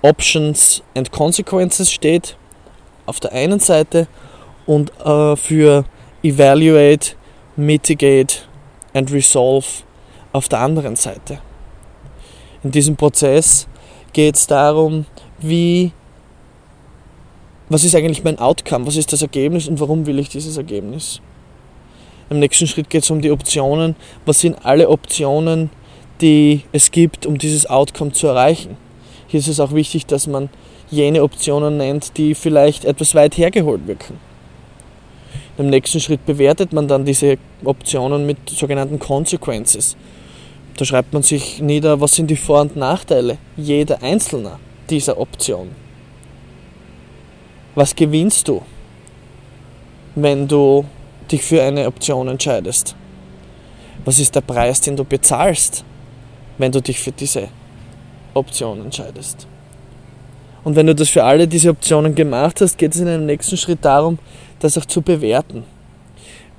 Options 0.02 0.84
and 0.96 1.12
Consequences 1.12 1.92
steht 1.92 2.38
auf 3.06 3.20
der 3.20 3.34
einen 3.34 3.60
Seite 3.60 4.08
und 4.66 4.92
äh, 5.00 5.36
für 5.36 5.86
Evaluate, 6.22 7.16
Mitigate 7.56 8.44
and 8.94 9.12
Resolve 9.12 9.66
auf 10.32 10.48
der 10.50 10.60
anderen 10.60 10.96
Seite. 10.96 11.40
In 12.64 12.72
diesem 12.72 12.96
Prozess 12.96 13.68
geht 14.14 14.36
es 14.36 14.48
darum, 14.48 15.06
wie, 15.40 15.92
was 17.70 17.84
ist 17.84 17.96
eigentlich 17.96 18.24
mein 18.24 18.40
Outcome, 18.40 18.88
was 18.88 18.96
ist 18.96 19.12
das 19.12 19.22
Ergebnis 19.22 19.68
und 19.68 19.80
warum 19.80 20.06
will 20.06 20.20
ich 20.20 20.30
dieses 20.30 20.58
Ergebnis. 20.58 21.22
Im 22.34 22.40
nächsten 22.40 22.66
Schritt 22.66 22.90
geht 22.90 23.04
es 23.04 23.12
um 23.12 23.22
die 23.22 23.30
Optionen, 23.30 23.96
was 24.26 24.40
sind 24.40 24.66
alle 24.66 24.90
Optionen, 24.90 25.70
die 26.20 26.64
es 26.72 26.90
gibt, 26.90 27.28
um 27.28 27.38
dieses 27.38 27.68
Outcome 27.70 28.12
zu 28.12 28.26
erreichen. 28.26 28.76
Hier 29.28 29.40
ist 29.40 29.48
es 29.48 29.60
auch 29.60 29.72
wichtig, 29.72 30.08
dass 30.08 30.26
man 30.26 30.50
jene 30.90 31.22
Optionen 31.22 31.78
nennt, 31.78 32.18
die 32.18 32.34
vielleicht 32.34 32.86
etwas 32.86 33.14
weit 33.14 33.38
hergeholt 33.38 33.86
wirken. 33.86 34.18
Im 35.60 35.70
nächsten 35.70 36.00
Schritt 36.00 36.26
bewertet 36.26 36.74
man 36.74 36.88
dann 36.88 37.06
diese 37.06 37.38
Optionen 37.64 38.26
mit 38.26 38.50
sogenannten 38.50 38.98
Consequences. 38.98 39.96
Da 40.78 40.86
schreibt 40.86 41.14
man 41.14 41.22
sich 41.22 41.62
nieder, 41.62 42.02
was 42.02 42.16
sind 42.16 42.32
die 42.32 42.36
Vor- 42.36 42.62
und 42.62 42.76
Nachteile 42.76 43.38
jeder 43.58 44.02
einzelnen 44.02 44.54
dieser 44.90 45.20
Option. 45.20 45.70
Was 47.76 47.96
gewinnst 47.96 48.48
du, 48.48 48.64
wenn 50.16 50.48
du 50.48 50.86
dich 51.24 51.44
für 51.44 51.62
eine 51.62 51.88
Option 51.88 52.28
entscheidest? 52.28 52.96
Was 54.06 54.20
ist 54.20 54.36
der 54.36 54.42
Preis, 54.42 54.82
den 54.82 54.96
du 54.96 55.04
bezahlst, 55.04 55.84
wenn 56.58 56.72
du 56.72 56.82
dich 56.82 57.00
für 57.00 57.12
diese 57.12 57.48
Option 58.34 58.82
entscheidest? 58.82 59.48
Und 60.64 60.76
wenn 60.76 60.88
du 60.88 60.96
das 60.96 61.10
für 61.10 61.24
alle 61.24 61.48
diese 61.48 61.70
Optionen 61.70 62.16
gemacht 62.16 62.62
hast, 62.62 62.78
geht 62.78 62.96
es 62.96 63.02
in 63.02 63.08
einem 63.08 63.26
nächsten 63.26 63.58
Schritt 63.58 63.84
darum, 63.84 64.20
das 64.60 64.78
auch 64.78 64.86
zu 64.86 65.02
bewerten. 65.02 65.64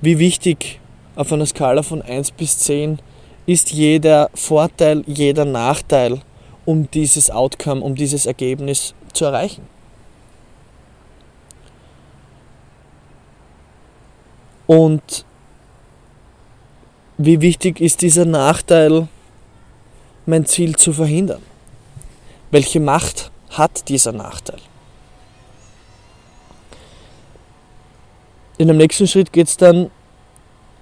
Wie 0.01 0.19
wichtig 0.19 0.79
auf 1.15 1.31
einer 1.31 1.45
Skala 1.45 1.81
von 1.81 2.01
1 2.01 2.31
bis 2.31 2.59
10 2.59 2.99
ist 3.45 3.71
jeder 3.71 4.29
Vorteil, 4.33 5.03
jeder 5.07 5.45
Nachteil, 5.45 6.19
um 6.65 6.89
dieses 6.91 7.29
Outcome, 7.29 7.81
um 7.81 7.95
dieses 7.95 8.25
Ergebnis 8.25 8.93
zu 9.13 9.25
erreichen. 9.25 9.74
Und 14.67 15.25
wie 17.17 17.41
wichtig 17.41 17.79
ist 17.79 18.01
dieser 18.01 18.25
Nachteil, 18.25 19.07
mein 20.25 20.45
Ziel 20.45 20.75
zu 20.75 20.91
verhindern? 20.91 21.41
Welche 22.51 22.79
Macht 22.79 23.31
hat 23.51 23.89
dieser 23.89 24.11
Nachteil? 24.11 24.59
In 28.57 28.67
dem 28.67 28.77
nächsten 28.77 29.07
Schritt 29.07 29.33
geht 29.33 29.47
es 29.47 29.57
dann 29.57 29.91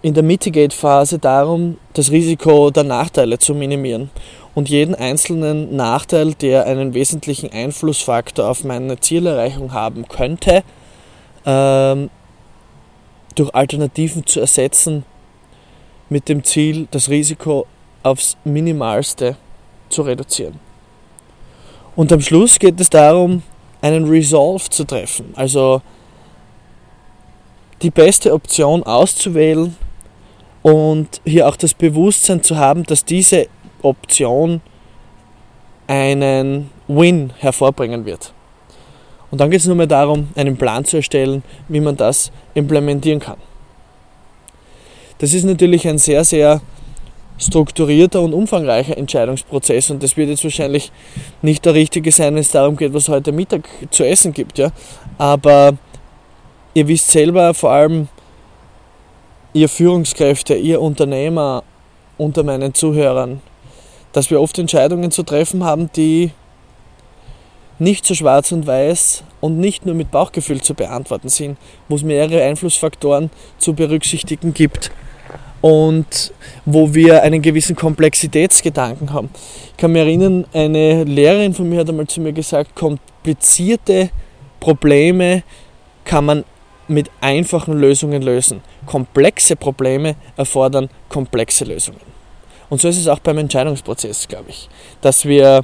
in 0.04 0.13
der 0.13 0.24
Mitigate-Phase 0.24 1.17
darum, 1.17 1.78
das 1.93 2.12
Risiko 2.12 2.69
der 2.69 2.84
Nachteile 2.84 3.39
zu 3.39 3.56
minimieren 3.56 4.12
und 4.54 4.69
jeden 4.69 4.93
einzelnen 4.93 5.76
Nachteil, 5.76 6.34
der 6.34 6.65
einen 6.65 6.93
wesentlichen 6.93 7.52
Einflussfaktor 7.52 8.50
auf 8.50 8.63
meine 8.63 9.00
Zielerreichung 9.00 9.72
haben 9.72 10.08
könnte, 10.08 10.63
ähm, 11.46 12.10
durch 13.36 13.54
Alternativen 13.54 14.26
zu 14.26 14.39
ersetzen, 14.39 15.06
mit 16.10 16.30
dem 16.30 16.43
Ziel, 16.43 16.88
das 16.91 17.10
Risiko 17.10 17.65
aufs 18.04 18.38
Minimalste 18.43 19.38
zu 19.89 20.04
reduzieren. 20.04 20.60
Und 21.96 22.12
am 22.12 22.22
Schluss 22.22 22.60
geht 22.60 22.80
es 22.80 22.89
darum, 22.89 23.43
einen 23.82 24.06
Resolve 24.06 24.69
zu 24.69 24.86
treffen, 24.86 25.34
also 25.36 25.82
die 27.82 27.91
beste 27.91 28.34
Option 28.34 28.84
auszuwählen 28.84 29.76
und 30.62 31.22
hier 31.26 31.48
auch 31.48 31.58
das 31.58 31.74
Bewusstsein 31.74 32.41
zu 32.41 32.58
haben, 32.58 32.84
dass 32.84 33.04
diese 33.04 33.48
Option 33.82 34.62
einen 35.88 36.69
Win 36.88 37.34
hervorbringen 37.39 38.06
wird. 38.06 38.34
Und 39.34 39.39
dann 39.39 39.50
geht 39.50 39.62
es 39.62 39.65
nur 39.65 39.76
mehr 39.76 39.88
darum, 39.88 40.28
einen 40.36 40.58
Plan 40.58 40.86
zu 40.86 40.98
erstellen, 40.98 41.41
wie 41.67 41.80
man 41.80 41.98
das 41.98 42.32
implementieren 42.54 43.19
kann. 43.19 43.38
Das 45.17 45.34
ist 45.34 45.43
natürlich 45.43 45.88
ein 45.88 45.98
sehr, 45.98 46.24
sehr 46.24 46.62
strukturierter 47.39 48.22
und 48.22 48.36
umfangreicher 48.36 48.96
Entscheidungsprozess 48.96 49.89
und 49.89 50.04
das 50.04 50.17
wird 50.17 50.30
jetzt 50.30 50.43
wahrscheinlich 50.43 50.91
nicht 51.41 51.65
der 51.65 51.74
richtige 51.74 52.12
sein, 52.12 52.36
wenn 52.36 52.41
es 52.41 52.52
darum 52.52 52.78
geht, 52.78 52.93
was 52.93 53.10
heute 53.10 53.32
Mittag 53.32 53.67
zu 53.89 54.06
essen 54.06 54.34
gibt. 54.34 54.60
Ja? 54.60 54.69
Aber 55.17 55.80
ihr 56.76 56.88
wisst 56.88 57.10
selber, 57.10 57.56
vor 57.56 57.72
allem 57.72 58.10
ihr 59.54 59.67
Führungskräfte, 59.67 60.54
ihr 60.54 60.80
Unternehmer 60.80 61.63
unter 62.19 62.43
meinen 62.43 62.76
Zuhörern, 62.76 63.41
dass 64.12 64.30
wir 64.30 64.39
oft 64.39 64.60
Entscheidungen 64.60 65.10
zu 65.10 65.24
treffen 65.24 65.63
haben, 65.63 65.89
die 65.96 66.34
nicht 67.80 68.06
so 68.06 68.14
schwarz 68.14 68.52
und 68.52 68.68
weiß 68.68 69.24
und 69.42 69.60
nicht 69.60 69.86
nur 69.86 69.96
mit 69.96 70.12
Bauchgefühl 70.12 70.62
zu 70.62 70.74
beantworten 70.74 71.30
sind, 71.30 71.58
wo 71.90 71.96
es 71.96 72.04
mehrere 72.04 72.44
Einflussfaktoren 72.44 73.30
zu 73.58 73.74
berücksichtigen 73.74 74.54
gibt 74.54 74.92
und 75.62 76.34
wo 76.66 76.94
wir 76.94 77.24
einen 77.24 77.42
gewissen 77.42 77.76
Komplexitätsgedanken 77.76 79.14
haben. 79.14 79.30
Ich 79.72 79.78
kann 79.78 79.92
mich 79.94 80.02
erinnern, 80.02 80.46
eine 80.54 81.04
Lehrerin 81.06 81.54
von 81.54 81.70
mir 81.70 81.80
hat 81.80 81.90
einmal 81.90 82.08
zu 82.08 82.22
mir 82.22 82.34
gesagt, 82.34 82.76
komplizierte 82.76 84.10
Probleme 84.60 85.44
kann 86.06 86.26
man 86.26 86.44
mit 86.88 87.10
einfachen 87.22 87.80
Lösungen 87.80 88.22
lösen. 88.22 88.62
Komplexe 88.86 89.56
Probleme 89.56 90.16
erfordern 90.36 90.90
komplexe 91.10 91.66
Lösungen. 91.66 92.02
Und 92.70 92.82
so 92.82 92.88
ist 92.88 92.98
es 92.98 93.08
auch 93.08 93.20
beim 93.20 93.38
Entscheidungsprozess, 93.38 94.28
glaube 94.28 94.50
ich, 94.50 94.70
dass 95.02 95.26
wir 95.26 95.64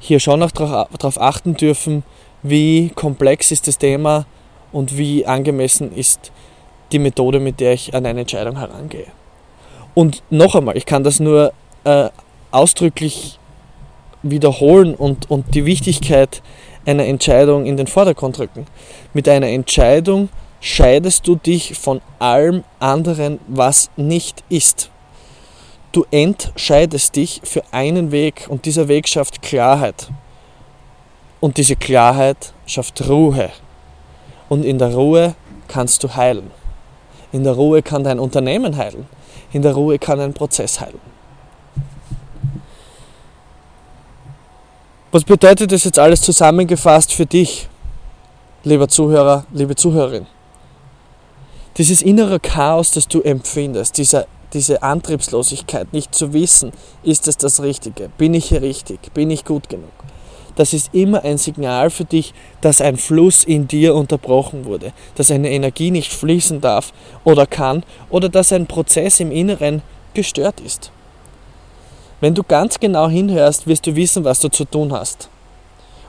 hier 0.00 0.18
schon 0.18 0.42
auch 0.42 0.50
darauf 0.50 1.20
achten 1.20 1.54
dürfen, 1.54 2.02
wie 2.42 2.90
komplex 2.90 3.52
ist 3.52 3.68
das 3.68 3.78
Thema 3.78 4.26
und 4.72 4.96
wie 4.98 5.26
angemessen 5.26 5.94
ist 5.94 6.32
die 6.90 6.98
Methode, 6.98 7.38
mit 7.38 7.60
der 7.60 7.74
ich 7.74 7.94
an 7.94 8.06
eine 8.06 8.20
Entscheidung 8.20 8.58
herangehe. 8.58 9.06
Und 9.94 10.22
noch 10.30 10.54
einmal, 10.54 10.76
ich 10.76 10.86
kann 10.86 11.04
das 11.04 11.20
nur 11.20 11.52
äh, 11.84 12.08
ausdrücklich 12.50 13.38
wiederholen 14.22 14.94
und, 14.94 15.30
und 15.30 15.54
die 15.54 15.64
Wichtigkeit 15.64 16.42
einer 16.86 17.06
Entscheidung 17.06 17.66
in 17.66 17.76
den 17.76 17.86
Vordergrund 17.86 18.38
rücken. 18.38 18.66
Mit 19.14 19.28
einer 19.28 19.48
Entscheidung 19.48 20.28
scheidest 20.60 21.26
du 21.26 21.36
dich 21.36 21.78
von 21.78 22.00
allem 22.18 22.64
anderen, 22.78 23.38
was 23.48 23.90
nicht 23.96 24.44
ist. 24.48 24.90
Du 25.92 26.04
entscheidest 26.12 27.16
dich 27.16 27.40
für 27.42 27.62
einen 27.72 28.12
Weg 28.12 28.46
und 28.48 28.64
dieser 28.64 28.86
Weg 28.86 29.08
schafft 29.08 29.42
Klarheit. 29.42 30.10
Und 31.40 31.56
diese 31.56 31.74
Klarheit 31.74 32.52
schafft 32.66 33.08
Ruhe. 33.08 33.50
Und 34.48 34.64
in 34.64 34.78
der 34.78 34.94
Ruhe 34.94 35.34
kannst 35.66 36.04
du 36.04 36.14
heilen. 36.14 36.50
In 37.32 37.44
der 37.44 37.54
Ruhe 37.54 37.82
kann 37.82 38.04
dein 38.04 38.20
Unternehmen 38.20 38.76
heilen. 38.76 39.06
In 39.52 39.62
der 39.62 39.72
Ruhe 39.72 39.98
kann 39.98 40.20
ein 40.20 40.32
Prozess 40.32 40.80
heilen. 40.80 41.00
Was 45.12 45.24
bedeutet 45.24 45.72
das 45.72 45.84
jetzt 45.84 45.98
alles 45.98 46.20
zusammengefasst 46.20 47.12
für 47.12 47.26
dich, 47.26 47.68
lieber 48.62 48.86
Zuhörer, 48.86 49.44
liebe 49.52 49.74
Zuhörerin? 49.74 50.26
Dieses 51.78 52.00
innere 52.02 52.38
Chaos, 52.38 52.92
das 52.92 53.08
du 53.08 53.20
empfindest, 53.22 53.98
dieser 53.98 54.26
diese 54.52 54.82
Antriebslosigkeit, 54.82 55.92
nicht 55.92 56.14
zu 56.14 56.32
wissen, 56.32 56.72
ist 57.02 57.28
es 57.28 57.36
das 57.36 57.62
Richtige, 57.62 58.10
bin 58.18 58.34
ich 58.34 58.46
hier 58.46 58.62
richtig, 58.62 59.12
bin 59.14 59.30
ich 59.30 59.44
gut 59.44 59.68
genug. 59.68 59.90
Das 60.56 60.72
ist 60.72 60.94
immer 60.94 61.24
ein 61.24 61.38
Signal 61.38 61.90
für 61.90 62.04
dich, 62.04 62.34
dass 62.60 62.80
ein 62.80 62.96
Fluss 62.96 63.44
in 63.44 63.68
dir 63.68 63.94
unterbrochen 63.94 64.64
wurde, 64.64 64.92
dass 65.14 65.30
eine 65.30 65.50
Energie 65.50 65.90
nicht 65.90 66.12
fließen 66.12 66.60
darf 66.60 66.92
oder 67.24 67.46
kann 67.46 67.84
oder 68.10 68.28
dass 68.28 68.52
ein 68.52 68.66
Prozess 68.66 69.20
im 69.20 69.30
Inneren 69.30 69.82
gestört 70.12 70.60
ist. 70.60 70.90
Wenn 72.20 72.34
du 72.34 72.42
ganz 72.42 72.78
genau 72.78 73.08
hinhörst, 73.08 73.66
wirst 73.66 73.86
du 73.86 73.96
wissen, 73.96 74.24
was 74.24 74.40
du 74.40 74.48
zu 74.48 74.64
tun 74.64 74.92
hast 74.92 75.30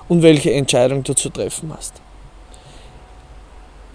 und 0.09 0.21
welche 0.21 0.51
Entscheidung 0.51 1.03
du 1.03 1.13
zu 1.13 1.29
treffen 1.29 1.71
hast. 1.75 1.93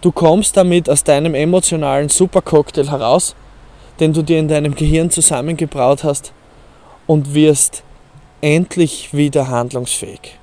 Du 0.00 0.12
kommst 0.12 0.56
damit 0.56 0.88
aus 0.88 1.04
deinem 1.04 1.34
emotionalen 1.34 2.08
Supercocktail 2.08 2.90
heraus, 2.90 3.34
den 4.00 4.12
du 4.12 4.22
dir 4.22 4.38
in 4.38 4.48
deinem 4.48 4.74
Gehirn 4.74 5.10
zusammengebraut 5.10 6.04
hast 6.04 6.32
und 7.06 7.34
wirst 7.34 7.82
endlich 8.40 9.14
wieder 9.14 9.48
handlungsfähig. 9.48 10.38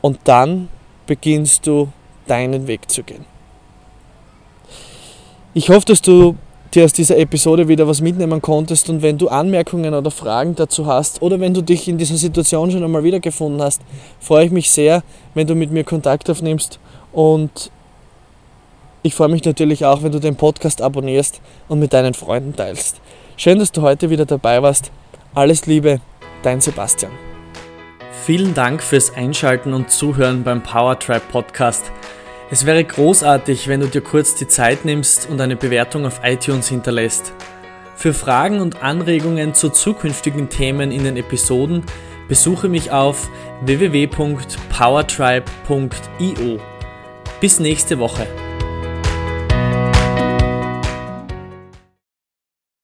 Und 0.00 0.18
dann 0.24 0.68
beginnst 1.06 1.66
du 1.66 1.88
deinen 2.26 2.66
Weg 2.66 2.90
zu 2.90 3.02
gehen. 3.02 3.24
Ich 5.52 5.68
hoffe, 5.68 5.86
dass 5.86 6.00
du 6.00 6.36
dir 6.72 6.84
aus 6.84 6.92
dieser 6.92 7.18
Episode 7.18 7.66
wieder 7.66 7.88
was 7.88 8.00
mitnehmen 8.00 8.40
konntest 8.40 8.88
und 8.88 9.02
wenn 9.02 9.18
du 9.18 9.28
Anmerkungen 9.28 9.92
oder 9.92 10.10
Fragen 10.10 10.54
dazu 10.54 10.86
hast 10.86 11.20
oder 11.20 11.40
wenn 11.40 11.52
du 11.52 11.62
dich 11.62 11.88
in 11.88 11.98
dieser 11.98 12.16
Situation 12.16 12.70
schon 12.70 12.84
einmal 12.84 13.02
wiedergefunden 13.02 13.60
hast, 13.60 13.82
freue 14.20 14.46
ich 14.46 14.52
mich 14.52 14.70
sehr, 14.70 15.02
wenn 15.34 15.48
du 15.48 15.56
mit 15.56 15.72
mir 15.72 15.82
Kontakt 15.82 16.30
aufnimmst 16.30 16.78
und 17.12 17.72
ich 19.02 19.14
freue 19.14 19.28
mich 19.28 19.44
natürlich 19.44 19.84
auch, 19.84 20.02
wenn 20.02 20.12
du 20.12 20.18
den 20.18 20.36
Podcast 20.36 20.82
abonnierst 20.82 21.40
und 21.68 21.78
mit 21.78 21.92
deinen 21.92 22.14
Freunden 22.14 22.54
teilst. 22.54 23.00
Schön, 23.36 23.58
dass 23.58 23.72
du 23.72 23.82
heute 23.82 24.10
wieder 24.10 24.26
dabei 24.26 24.62
warst. 24.62 24.90
Alles 25.34 25.66
Liebe, 25.66 26.00
dein 26.42 26.60
Sebastian. 26.60 27.12
Vielen 28.24 28.54
Dank 28.54 28.82
fürs 28.82 29.14
Einschalten 29.14 29.72
und 29.72 29.90
Zuhören 29.90 30.44
beim 30.44 30.62
Powertribe 30.62 31.22
Podcast. 31.32 31.90
Es 32.50 32.66
wäre 32.66 32.84
großartig, 32.84 33.68
wenn 33.68 33.80
du 33.80 33.86
dir 33.86 34.02
kurz 34.02 34.34
die 34.34 34.48
Zeit 34.48 34.84
nimmst 34.84 35.30
und 35.30 35.40
eine 35.40 35.56
Bewertung 35.56 36.04
auf 36.04 36.20
iTunes 36.22 36.68
hinterlässt. 36.68 37.32
Für 37.96 38.12
Fragen 38.12 38.60
und 38.60 38.82
Anregungen 38.82 39.54
zu 39.54 39.70
zukünftigen 39.70 40.48
Themen 40.48 40.90
in 40.90 41.04
den 41.04 41.16
Episoden 41.16 41.84
besuche 42.28 42.68
mich 42.68 42.90
auf 42.90 43.28
www.powertribe.io. 43.62 46.58
Bis 47.40 47.60
nächste 47.60 47.98
Woche. 47.98 48.26